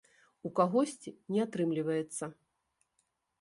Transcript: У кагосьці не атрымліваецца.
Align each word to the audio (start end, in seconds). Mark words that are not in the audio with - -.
У 0.47 0.51
кагосьці 0.59 1.13
не 1.35 1.43
атрымліваецца. 1.45 2.31